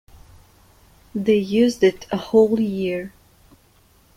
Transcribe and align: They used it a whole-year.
They 1.13 1.37
used 1.37 1.83
it 1.83 2.07
a 2.11 2.17
whole-year. 2.17 3.13